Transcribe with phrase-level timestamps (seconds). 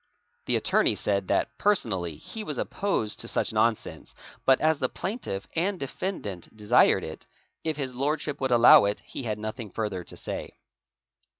[0.47, 3.53] The attorney said that, personally, he was opposed to Ss Sn Ta eee Ni such
[3.89, 4.15] nonsense,
[4.47, 7.27] but as the plaintiff and defendant desired it,
[7.63, 10.57] if His Lordship would allow it, he had nothing further to say.